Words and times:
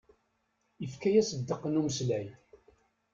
Ifka-yas 0.85 1.29
ddeq 1.33 1.63
n 1.67 1.79
umeslay. 1.79 2.27